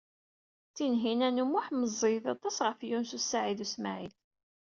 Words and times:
Tinhinan 0.75 1.41
u 1.43 1.45
Muḥ 1.51 1.67
meẓẓiyet 1.79 2.25
aṭas 2.33 2.57
ɣef 2.65 2.79
Yunes 2.89 3.11
u 3.17 3.19
Saɛid 3.21 3.59
u 3.65 3.67
Smaɛil. 3.73 4.13